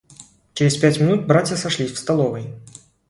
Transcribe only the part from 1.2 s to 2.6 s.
братья сошлись в столовой.